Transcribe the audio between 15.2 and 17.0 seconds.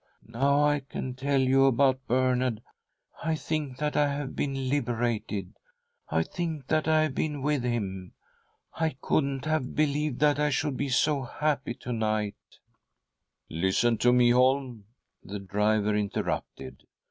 the driver interrupted.